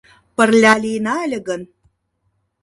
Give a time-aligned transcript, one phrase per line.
[0.35, 1.61] Пырля лийына ыле гын